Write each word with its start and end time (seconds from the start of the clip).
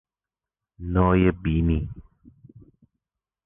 نای 0.93 1.31
بینی 1.31 1.89